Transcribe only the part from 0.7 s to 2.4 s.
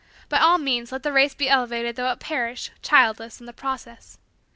let the race be elevated though it